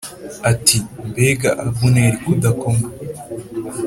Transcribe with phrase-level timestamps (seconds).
[0.51, 0.77] ati
[1.09, 2.87] “Mbega Abuneri ko udakoma!”